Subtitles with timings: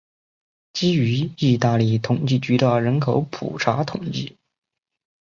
[0.73, 4.35] 基于意大利统计局的人口普查统计。